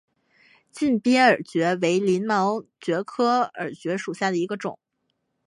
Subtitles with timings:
[0.71, 4.79] 近边耳蕨为鳞毛蕨科耳蕨属下的一个种。